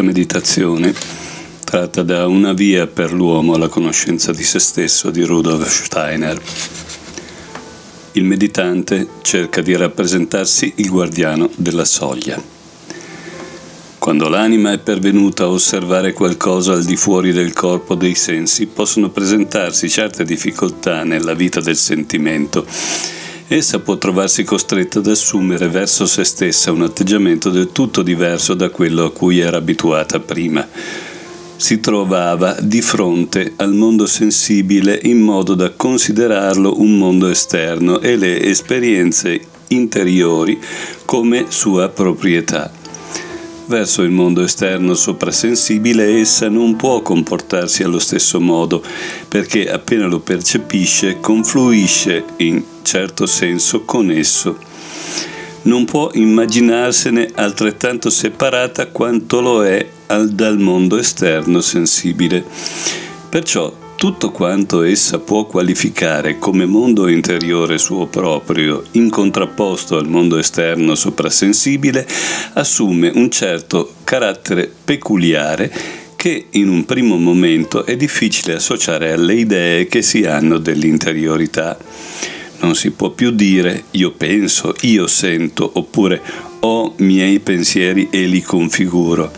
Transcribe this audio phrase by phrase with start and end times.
[0.00, 0.94] quarta meditazione
[1.64, 6.40] tratta da Una via per l'uomo alla conoscenza di se stesso di Rudolf Steiner.
[8.12, 12.42] Il meditante cerca di rappresentarsi il guardiano della soglia.
[13.98, 19.10] Quando l'anima è pervenuta a osservare qualcosa al di fuori del corpo dei sensi, possono
[19.10, 22.66] presentarsi certe difficoltà nella vita del sentimento
[23.52, 28.70] essa può trovarsi costretta ad assumere verso se stessa un atteggiamento del tutto diverso da
[28.70, 30.64] quello a cui era abituata prima.
[31.56, 38.16] Si trovava di fronte al mondo sensibile in modo da considerarlo un mondo esterno e
[38.16, 40.56] le esperienze interiori
[41.04, 42.79] come sua proprietà
[43.70, 48.82] verso il mondo esterno soprasensibile essa non può comportarsi allo stesso modo,
[49.28, 54.58] perché appena lo percepisce confluisce in certo senso con esso.
[55.62, 59.88] Non può immaginarsene altrettanto separata quanto lo è
[60.28, 62.44] dal mondo esterno sensibile.
[63.28, 70.38] Perciò tutto quanto essa può qualificare come mondo interiore suo proprio, in contrapposto al mondo
[70.38, 72.08] esterno soprasensibile,
[72.54, 75.70] assume un certo carattere peculiare
[76.16, 81.76] che in un primo momento è difficile associare alle idee che si hanno dell'interiorità.
[82.60, 86.22] Non si può più dire io penso, io sento, oppure
[86.60, 89.30] ho miei pensieri e li configuro.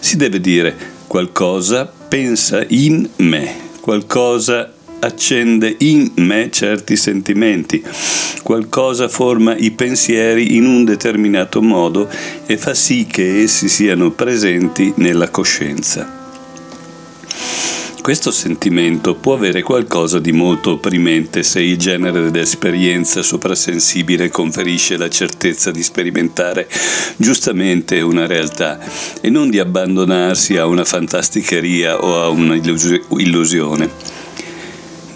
[0.00, 0.74] Si deve dire
[1.06, 7.82] qualcosa pensa in me qualcosa accende in me certi sentimenti,
[8.44, 12.08] qualcosa forma i pensieri in un determinato modo
[12.46, 16.08] e fa sì che essi siano presenti nella coscienza.
[18.02, 25.08] Questo sentimento può avere qualcosa di molto opprimente se il genere dell'esperienza soprasensibile conferisce la
[25.08, 26.68] certezza di sperimentare
[27.16, 28.78] giustamente una realtà
[29.20, 34.19] e non di abbandonarsi a una fantasticheria o a un'illusione.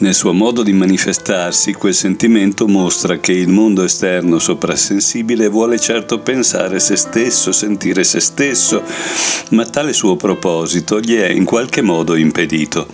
[0.04, 6.18] Nel suo modo di manifestarsi, quel sentimento mostra che il mondo esterno soprassensibile vuole certo
[6.18, 8.82] pensare se stesso, sentire se stesso,
[9.52, 12.86] ma tale suo proposito gli è in qualche modo impedito.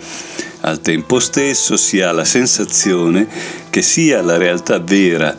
[0.61, 3.27] Al tempo stesso si ha la sensazione
[3.69, 5.35] che sia la realtà vera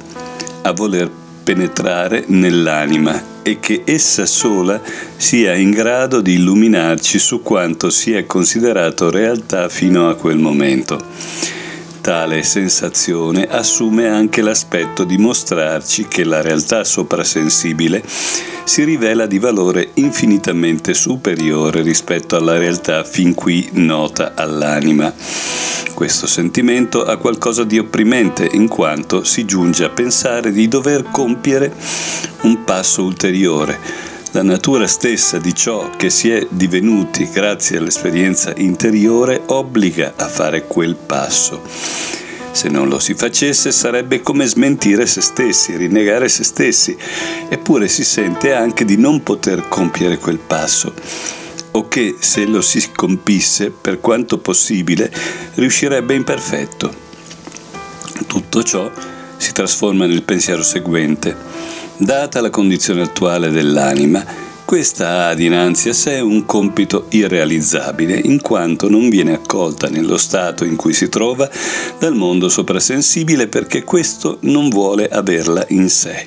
[0.60, 1.10] a voler
[1.42, 4.78] penetrare nell'anima e che essa sola
[5.16, 11.61] sia in grado di illuminarci su quanto si è considerato realtà fino a quel momento.
[12.02, 18.02] Tale sensazione assume anche l'aspetto di mostrarci che la realtà soprasensibile
[18.64, 25.14] si rivela di valore infinitamente superiore rispetto alla realtà fin qui nota all'anima.
[25.94, 31.72] Questo sentimento ha qualcosa di opprimente in quanto si giunge a pensare di dover compiere
[32.40, 39.42] un passo ulteriore la natura stessa di ciò che si è divenuti grazie all'esperienza interiore
[39.46, 41.60] obbliga a fare quel passo.
[42.50, 46.96] Se non lo si facesse sarebbe come smentire se stessi, rinnegare se stessi,
[47.50, 50.94] eppure si sente anche di non poter compiere quel passo,
[51.72, 55.12] o che se lo si compisse, per quanto possibile,
[55.56, 56.90] riuscirebbe imperfetto.
[58.26, 58.90] Tutto ciò
[59.36, 64.24] si trasforma nel pensiero seguente Data la condizione attuale dell'anima,
[64.64, 70.64] questa ha dinanzi a sé un compito irrealizzabile, in quanto non viene accolta nello stato
[70.64, 71.48] in cui si trova
[71.98, 76.26] dal mondo soprasensibile perché questo non vuole averla in sé.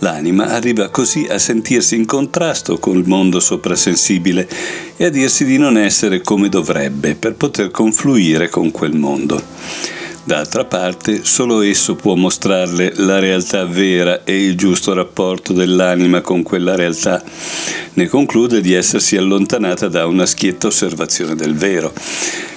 [0.00, 4.48] L'anima arriva così a sentirsi in contrasto col mondo soprasensibile
[4.96, 9.99] e a dirsi di non essere come dovrebbe per poter confluire con quel mondo.
[10.22, 16.42] D'altra parte, solo esso può mostrarle la realtà vera e il giusto rapporto dell'anima con
[16.42, 17.22] quella realtà.
[17.94, 21.92] Ne conclude di essersi allontanata da una schietta osservazione del vero.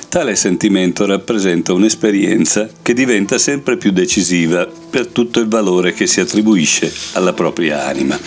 [0.10, 6.19] Tale sentimento rappresenta un'esperienza che diventa sempre più decisiva per tutto il valore che si
[6.19, 8.19] attribuisce alla propria anima.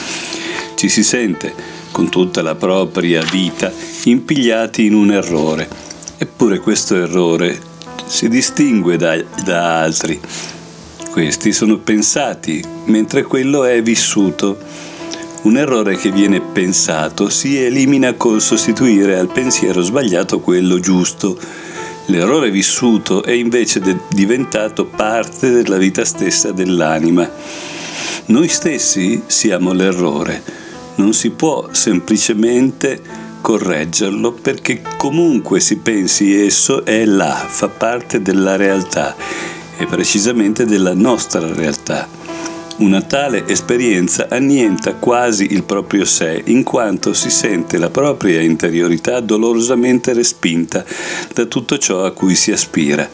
[0.75, 1.53] Ci si sente,
[1.93, 3.71] con tutta la propria vita,
[4.05, 5.69] impigliati in un errore.
[6.19, 7.75] Eppure questo errore
[8.07, 10.21] si distingue da, da altri.
[11.11, 14.59] Questi sono pensati, mentre quello è vissuto.
[15.43, 21.39] Un errore che viene pensato si elimina col sostituire al pensiero sbagliato quello giusto.
[22.07, 27.29] L'errore vissuto è invece de- diventato parte della vita stessa dell'anima.
[28.27, 30.43] Noi stessi siamo l'errore.
[30.97, 33.01] Non si può semplicemente
[33.47, 39.15] correggerlo perché comunque si pensi esso è là, fa parte della realtà
[39.77, 42.09] e precisamente della nostra realtà.
[42.79, 49.21] Una tale esperienza annienta quasi il proprio sé, in quanto si sente la propria interiorità
[49.21, 50.85] dolorosamente respinta
[51.33, 53.09] da tutto ciò a cui si aspira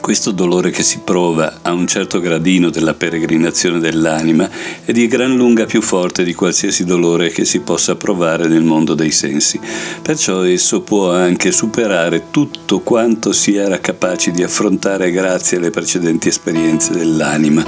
[0.00, 4.48] questo dolore che si prova a un certo gradino della peregrinazione dell'anima
[4.84, 8.94] è di gran lunga più forte di qualsiasi dolore che si possa provare nel mondo
[8.94, 9.60] dei sensi.
[10.02, 16.28] Perciò esso può anche superare tutto quanto si era capaci di affrontare grazie alle precedenti
[16.28, 17.64] esperienze dell'anima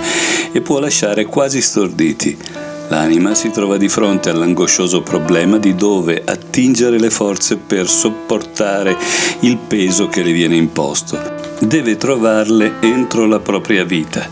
[0.50, 2.36] e può lasciare quasi storditi.
[2.88, 8.96] L'anima si trova di fronte all'angoscioso problema di dove attingere le forze per sopportare
[9.40, 14.28] il peso che le viene imposto deve trovarle entro la propria vita.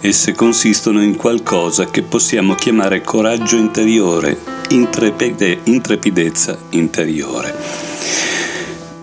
[0.00, 4.36] Esse consistono in qualcosa che possiamo chiamare coraggio interiore,
[4.68, 7.54] intrepide, intrepidezza interiore.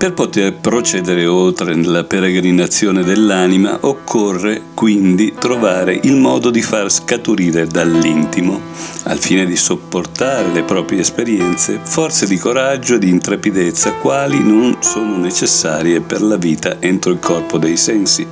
[0.01, 7.67] Per poter procedere oltre nella peregrinazione dell'anima occorre quindi trovare il modo di far scaturire
[7.67, 8.59] dall'intimo,
[9.03, 14.77] al fine di sopportare le proprie esperienze, forze di coraggio e di intrepidezza quali non
[14.79, 18.25] sono necessarie per la vita entro il corpo dei sensi.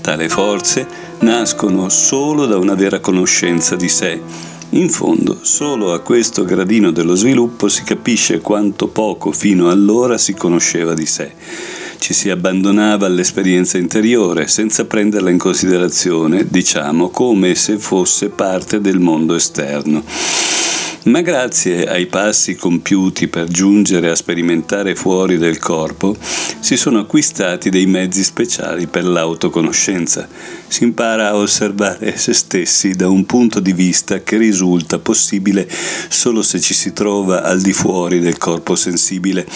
[0.00, 0.88] Tale forze
[1.20, 7.16] nascono solo da una vera conoscenza di sé in fondo, solo a questo gradino dello
[7.16, 11.32] sviluppo si capisce quanto poco fino allora si conosceva di sé.
[11.98, 19.00] Ci si abbandonava all'esperienza interiore senza prenderla in considerazione, diciamo, come se fosse parte del
[19.00, 20.04] mondo esterno
[21.04, 26.14] ma grazie ai passi compiuti per giungere a sperimentare fuori del corpo,
[26.60, 30.28] si sono acquistati dei mezzi speciali per l'autoconoscenza.
[30.68, 35.66] Si impara a osservare se stessi da un punto di vista che risulta possibile
[36.08, 39.46] solo se ci si trova al di fuori del corpo sensibile.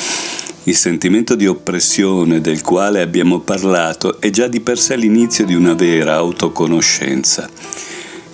[0.66, 5.54] Il sentimento di oppressione del quale abbiamo parlato è già di per sé l'inizio di
[5.54, 7.50] una vera autoconoscenza.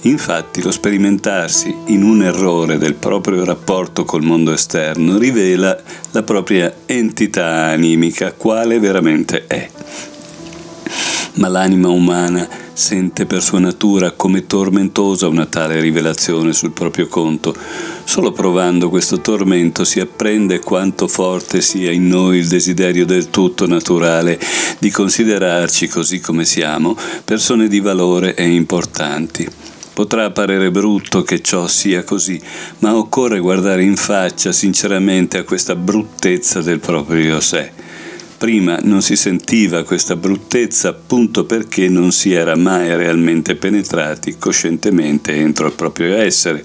[0.02, 5.78] Infatti lo sperimentarsi in un errore del proprio rapporto col mondo esterno rivela
[6.12, 9.68] la propria entità animica, quale veramente è.
[11.34, 17.54] Ma l'anima umana sente per sua natura come tormentosa una tale rivelazione sul proprio conto.
[18.04, 23.66] Solo provando questo tormento si apprende quanto forte sia in noi il desiderio del tutto
[23.66, 24.40] naturale
[24.78, 29.48] di considerarci così come siamo persone di valore e importanti.
[30.00, 32.40] Potrà apparire brutto che ciò sia così,
[32.78, 37.70] ma occorre guardare in faccia sinceramente a questa bruttezza del proprio sé.
[38.38, 45.34] Prima non si sentiva questa bruttezza appunto perché non si era mai realmente penetrati coscientemente
[45.34, 46.64] entro il proprio essere.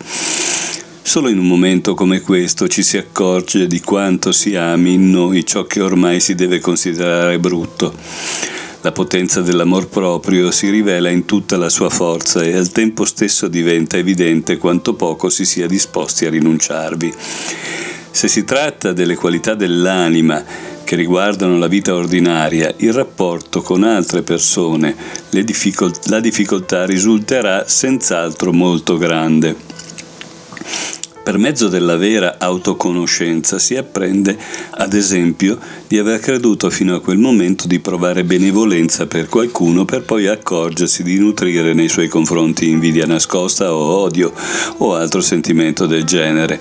[1.01, 5.45] Solo in un momento come questo ci si accorge di quanto si ami in noi
[5.45, 7.93] ciò che ormai si deve considerare brutto.
[8.85, 13.47] La potenza dell'amor proprio si rivela in tutta la sua forza e al tempo stesso
[13.47, 17.11] diventa evidente quanto poco si sia disposti a rinunciarvi.
[18.11, 20.45] Se si tratta delle qualità dell'anima
[20.83, 24.95] che riguardano la vita ordinaria, il rapporto con altre persone,
[25.31, 29.55] difficol- la difficoltà risulterà senz'altro molto grande.
[31.25, 34.37] Per mezzo della vera autoconoscenza si apprende,
[34.69, 40.03] ad esempio, di aver creduto fino a quel momento di provare benevolenza per qualcuno per
[40.03, 44.31] poi accorgersi di nutrire nei suoi confronti invidia nascosta o odio
[44.77, 46.59] o altro sentimento del genere.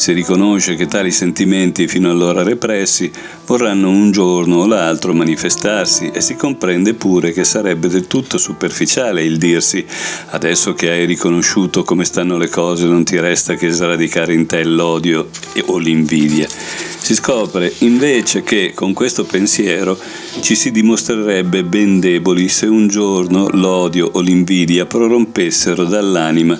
[0.00, 3.12] Si riconosce che tali sentimenti fino allora repressi
[3.44, 9.22] vorranno un giorno o l'altro manifestarsi e si comprende pure che sarebbe del tutto superficiale
[9.22, 9.84] il dirsi
[10.30, 14.64] adesso che hai riconosciuto come stanno le cose non ti resta che sradicare in te
[14.64, 15.28] l'odio
[15.66, 16.48] o l'invidia.
[16.48, 19.98] Si scopre invece che con questo pensiero
[20.40, 26.58] ci si dimostrerebbe ben deboli se un giorno l'odio o l'invidia prorompessero dall'anima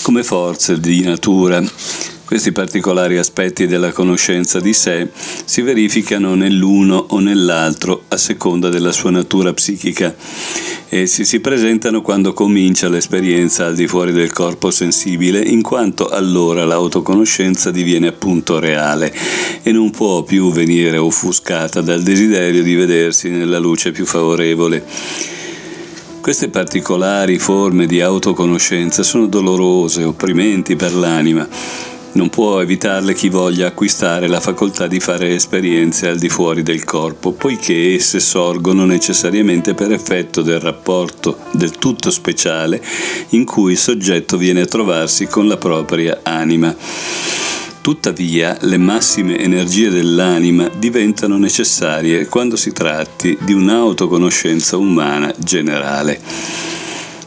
[0.00, 5.08] come forze di natura questi particolari aspetti della conoscenza di sé
[5.46, 10.14] si verificano nell'uno o nell'altro a seconda della sua natura psichica.
[10.90, 16.66] Essi si presentano quando comincia l'esperienza al di fuori del corpo sensibile, in quanto allora
[16.66, 19.10] l'autoconoscenza diviene appunto reale
[19.62, 24.84] e non può più venire offuscata dal desiderio di vedersi nella luce più favorevole.
[26.20, 33.68] Queste particolari forme di autoconoscenza sono dolorose, opprimenti per l'anima non può evitarle chi voglia
[33.68, 39.74] acquistare la facoltà di fare esperienze al di fuori del corpo, poiché esse sorgono necessariamente
[39.74, 42.82] per effetto del rapporto del tutto speciale
[43.30, 46.74] in cui il soggetto viene a trovarsi con la propria anima.
[47.80, 56.67] Tuttavia, le massime energie dell'anima diventano necessarie quando si tratti di un'autoconoscenza umana generale.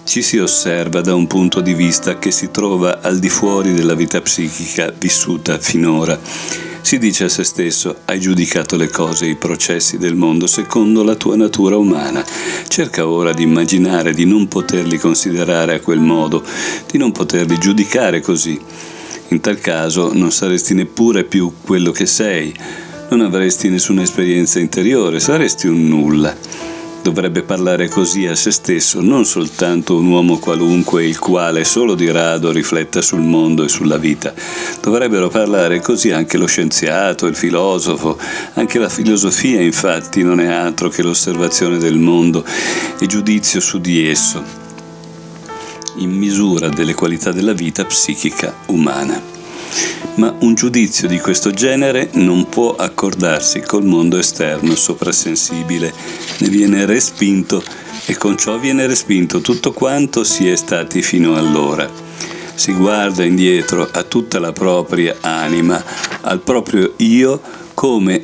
[0.04, 3.94] Ci si osserva da un punto di vista che si trova al di fuori della
[3.94, 6.20] vita psichica vissuta finora.
[6.82, 11.04] Si dice a se stesso, hai giudicato le cose e i processi del mondo secondo
[11.04, 12.26] la tua natura umana.
[12.68, 16.44] Cerca ora di immaginare di non poterli considerare a quel modo,
[16.90, 18.60] di non poterli giudicare così.
[19.30, 22.54] In tal caso non saresti neppure più quello che sei,
[23.10, 26.36] non avresti nessuna esperienza interiore, saresti un nulla
[27.02, 32.10] dovrebbe parlare così a se stesso non soltanto un uomo qualunque il quale solo di
[32.12, 34.34] rado rifletta sul mondo e sulla vita,
[34.82, 38.18] dovrebbero parlare così anche lo scienziato, il filosofo,
[38.54, 42.46] anche la filosofia infatti non è altro che l'osservazione del mondo
[43.00, 44.44] e giudizio su di esso,
[45.96, 49.41] in misura delle qualità della vita psichica umana
[50.16, 55.94] ma un giudizio di questo genere non può accordarsi col mondo esterno soprasensibile,
[56.40, 57.64] ne viene respinto
[58.06, 61.90] e con ciò viene respinto tutto quanto si è stati fino allora.
[62.54, 65.84] Si guarda indietro a tutta la propria anima,
[66.22, 67.42] al proprio io
[67.74, 68.22] come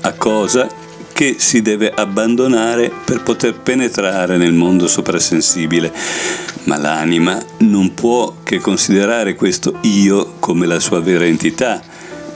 [0.00, 0.79] a cosa
[1.20, 5.92] che si deve abbandonare per poter penetrare nel mondo soprasensibile.
[6.64, 11.82] Ma l'anima non può che considerare questo io come la sua vera entità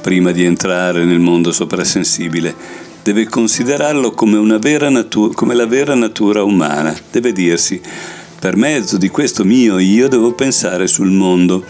[0.02, 2.54] prima di entrare nel mondo soprasensibile.
[3.02, 4.38] Deve considerarlo come,
[4.90, 6.94] natu- come la vera natura umana.
[7.10, 7.80] Deve dirsi,
[8.38, 11.64] per mezzo di questo mio io devo pensare sul mondo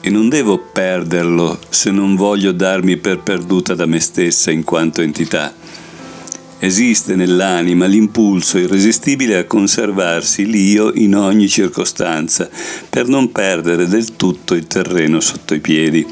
[0.00, 5.02] e non devo perderlo se non voglio darmi per perduta da me stessa in quanto
[5.02, 5.59] entità.
[6.62, 12.50] Esiste nell'anima l'impulso irresistibile a conservarsi l'io in ogni circostanza,
[12.90, 16.06] per non perdere del tutto il terreno sotto i piedi.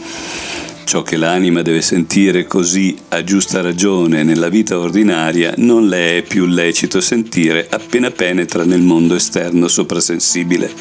[0.84, 6.22] Ciò che l'anima deve sentire così a giusta ragione nella vita ordinaria non le è
[6.22, 10.72] più lecito sentire appena penetra nel mondo esterno soprasensibile.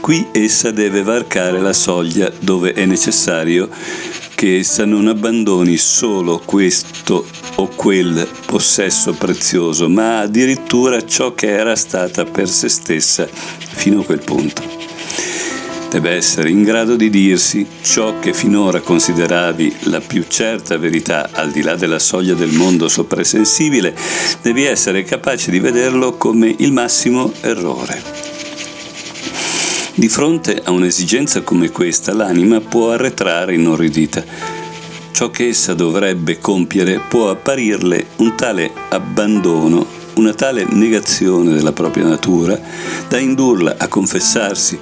[0.00, 3.68] Qui essa deve varcare la soglia dove è necessario
[4.48, 7.24] essa non abbandoni solo questo
[7.56, 14.04] o quel possesso prezioso, ma addirittura ciò che era stata per se stessa fino a
[14.04, 14.62] quel punto.
[15.90, 21.50] Deve essere in grado di dirsi ciò che finora consideravi la più certa verità al
[21.50, 23.94] di là della soglia del mondo soprasensibile,
[24.40, 28.21] devi essere capace di vederlo come il massimo errore.
[29.94, 34.24] Di fronte a un'esigenza come questa, l'anima può arretrare inorridita
[35.12, 42.06] ciò che essa dovrebbe compiere può apparirle un tale abbandono, una tale negazione della propria
[42.06, 42.58] natura,
[43.08, 44.78] da indurla a confessarsi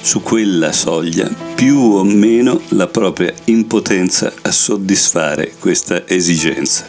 [0.00, 6.86] su quella soglia più o meno la propria impotenza a soddisfare questa esigenza.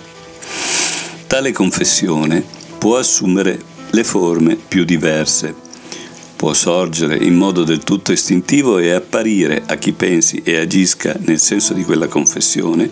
[1.28, 2.44] Tale confessione
[2.78, 5.65] può assumere le forme più diverse
[6.36, 11.39] può sorgere in modo del tutto istintivo e apparire a chi pensi e agisca nel
[11.39, 12.89] senso di quella confessione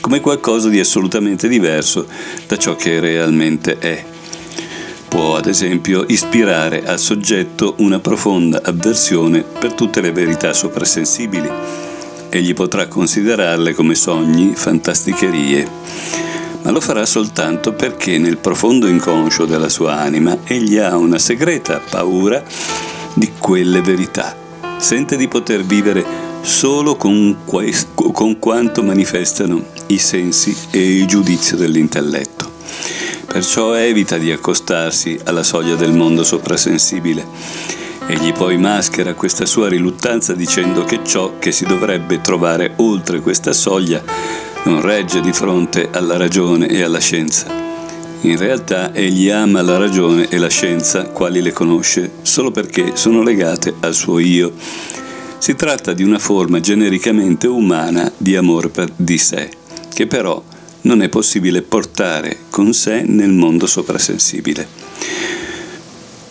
[0.00, 2.06] come qualcosa di assolutamente diverso
[2.46, 4.04] da ciò che realmente è.
[5.08, 11.48] Può ad esempio ispirare al soggetto una profonda avversione per tutte le verità soprasensibili.
[12.28, 15.68] Egli potrà considerarle come sogni, fantasticherie,
[16.62, 21.80] ma lo farà soltanto perché nel profondo inconscio della sua anima egli ha una segreta
[21.80, 22.42] paura
[23.14, 24.36] di quelle verità.
[24.78, 26.04] Sente di poter vivere
[26.42, 32.50] solo con, questo, con quanto manifestano i sensi e il giudizio dell'intelletto.
[33.26, 37.26] Perciò evita di accostarsi alla soglia del mondo soprasensibile.
[38.06, 43.52] Egli poi maschera questa sua riluttanza dicendo che ciò che si dovrebbe trovare oltre questa
[43.52, 44.00] soglia
[44.66, 47.46] non regge di fronte alla ragione e alla scienza.
[48.22, 53.22] In realtà egli ama la ragione e la scienza, quali le conosce, solo perché sono
[53.22, 54.52] legate al suo io.
[55.38, 59.48] Si tratta di una forma genericamente umana di amore per di sé,
[59.94, 60.42] che però
[60.82, 64.66] non è possibile portare con sé nel mondo soprasensibile.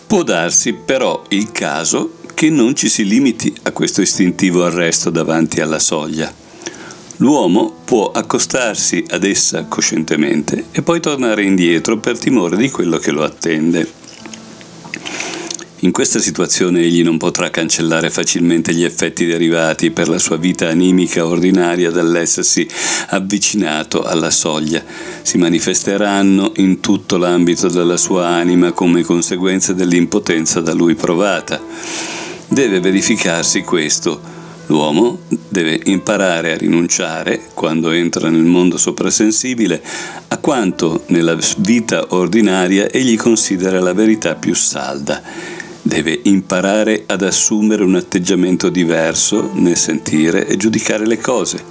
[0.06, 5.62] Può darsi però il caso che non ci si limiti a questo istintivo arresto davanti
[5.62, 6.44] alla soglia
[7.18, 13.10] L'uomo può accostarsi ad essa coscientemente e poi tornare indietro per timore di quello che
[13.10, 14.04] lo attende.
[15.80, 20.68] In questa situazione egli non potrà cancellare facilmente gli effetti derivati per la sua vita
[20.68, 22.68] animica ordinaria dall'essersi
[23.08, 24.82] avvicinato alla soglia.
[25.22, 31.62] Si manifesteranno in tutto l'ambito della sua anima come conseguenze dell'impotenza da lui provata.
[32.48, 34.35] Deve verificarsi questo
[34.66, 39.82] L'uomo deve imparare a rinunciare, quando entra nel mondo soprasensibile,
[40.28, 45.22] a quanto nella vita ordinaria egli considera la verità più salda
[45.86, 51.62] deve imparare ad assumere un atteggiamento diverso nel sentire e giudicare le cose.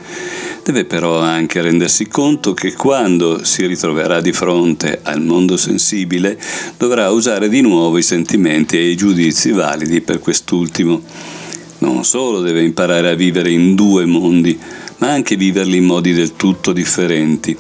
[0.64, 6.40] Deve però anche rendersi conto che quando si ritroverà di fronte al mondo sensibile
[6.78, 11.04] dovrà usare di nuovo i sentimenti e i giudizi validi per quest'ultimo.
[12.06, 14.56] Solo deve imparare a vivere in due mondi,
[14.98, 17.58] ma anche viverli in modi del tutto differenti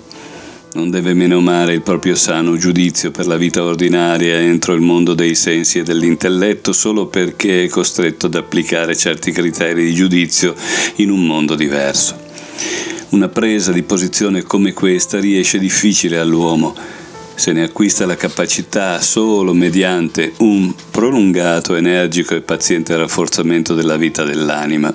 [0.75, 5.33] non deve menomare il proprio sano giudizio per la vita ordinaria entro il mondo dei
[5.33, 10.53] sensi e dell'intelletto solo perché è costretto ad applicare certi criteri di giudizio
[10.95, 12.19] in un mondo diverso.
[13.11, 16.75] Una presa di posizione come questa riesce difficile all'uomo,
[17.35, 24.23] se ne acquista la capacità solo mediante un prolungato, energico e paziente rafforzamento della vita
[24.23, 24.93] dell'anima.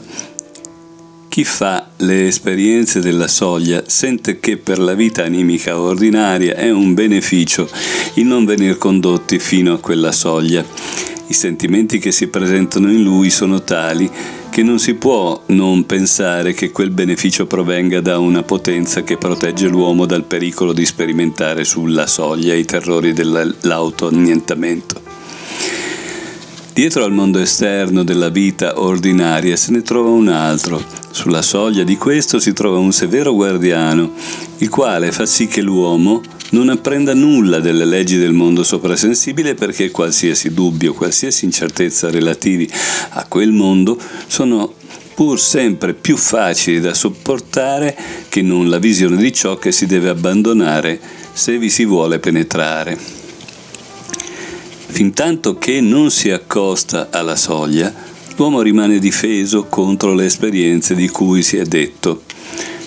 [1.28, 6.92] Chi fa le esperienze della soglia sente che per la vita animica ordinaria è un
[6.94, 7.68] beneficio
[8.14, 10.64] il non venir condotti fino a quella soglia.
[11.28, 14.10] I sentimenti che si presentano in lui sono tali
[14.50, 19.68] che non si può non pensare che quel beneficio provenga da una potenza che protegge
[19.68, 25.09] l'uomo dal pericolo di sperimentare sulla soglia i terrori dell'autoannientamento.
[26.80, 31.98] Dietro al mondo esterno della vita ordinaria se ne trova un altro, sulla soglia di
[31.98, 34.14] questo si trova un severo guardiano,
[34.56, 36.22] il quale fa sì che l'uomo
[36.52, 42.66] non apprenda nulla delle leggi del mondo soprasensibile perché qualsiasi dubbio, qualsiasi incertezza relativi
[43.10, 44.72] a quel mondo sono
[45.14, 47.94] pur sempre più facili da sopportare
[48.30, 50.98] che non la visione di ciò che si deve abbandonare
[51.30, 53.19] se vi si vuole penetrare.
[54.90, 57.92] Fintanto che non si accosta alla soglia,
[58.36, 62.24] l'uomo rimane difeso contro le esperienze di cui si è detto.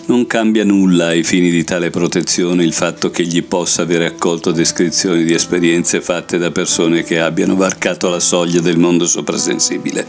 [0.06, 4.52] Non cambia nulla ai fini di tale protezione il fatto che egli possa avere accolto
[4.52, 10.06] descrizioni di esperienze fatte da persone che abbiano varcato la soglia del mondo soprasensibile.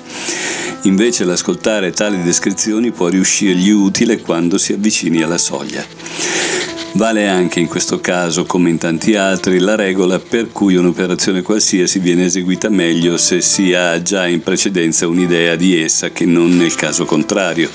[0.83, 6.74] Invece l'ascoltare tali descrizioni può riuscirgli utile quando si avvicini alla soglia.
[6.97, 11.99] Vale anche in questo caso, come in tanti altri, la regola per cui un'operazione qualsiasi
[11.99, 16.77] viene eseguita meglio se si ha già in precedenza un'idea di essa che non nel
[16.77, 17.69] caso contrario,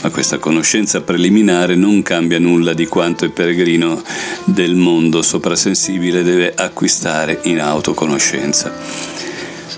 [0.00, 4.02] ma questa conoscenza preliminare non cambia nulla di quanto il peregrino
[4.46, 9.31] del mondo soprasensibile deve acquistare in autoconoscenza.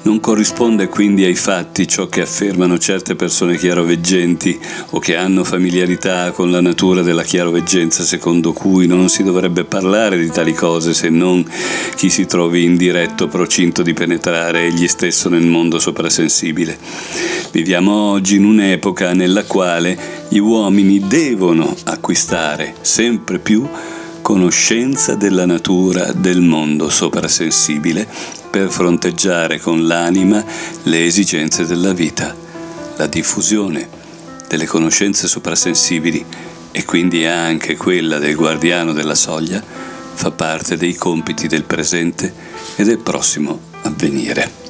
[0.05, 6.31] Non corrisponde quindi ai fatti ciò che affermano certe persone chiaroveggenti o che hanno familiarità
[6.33, 11.09] con la natura della chiaroveggenza secondo cui non si dovrebbe parlare di tali cose se
[11.09, 11.43] non
[11.97, 16.79] chi si trovi in diretto procinto di penetrare egli stesso nel mondo soprasensibile.
[17.51, 23.67] Viviamo oggi in un'epoca nella quale gli uomini devono acquistare sempre più
[24.21, 30.45] conoscenza della natura del mondo soprasensibile per fronteggiare con l'anima
[30.85, 32.33] le esigenze della vita,
[32.99, 33.89] la diffusione
[34.47, 36.25] delle conoscenze soprasensibili
[36.71, 42.33] e quindi anche quella del guardiano della soglia fa parte dei compiti del presente
[42.77, 44.64] e del prossimo avvenire.